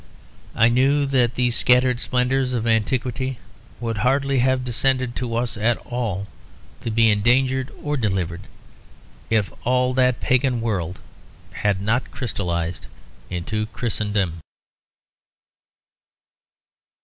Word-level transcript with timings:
I 0.55 0.67
knew 0.67 1.05
that 1.05 1.35
these 1.35 1.55
scattered 1.55 1.99
splendours 1.99 2.53
of 2.53 2.65
antiquity 2.65 3.37
would 3.79 3.99
hardly 3.99 4.39
have 4.39 4.65
descended 4.65 5.15
to 5.17 5.35
us 5.35 5.57
at 5.57 5.77
all, 5.85 6.25
to 6.81 6.89
be 6.89 7.11
endangered 7.11 7.69
or 7.83 7.97
delivered, 7.97 8.47
if 9.29 9.53
all 9.63 9.93
that 9.93 10.19
pagan 10.19 10.59
world 10.59 10.99
had 11.51 11.83
not 11.83 12.09
crystallised 12.09 12.87
into 13.29 13.67
Christendom. 13.67 14.39